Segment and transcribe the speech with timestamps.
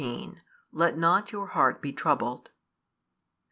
[0.71, 2.49] Let not your heart be troubled.